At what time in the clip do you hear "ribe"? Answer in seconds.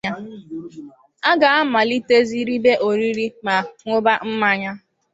2.49-2.73